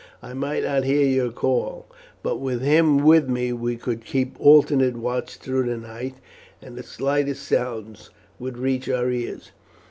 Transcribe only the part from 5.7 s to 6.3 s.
night,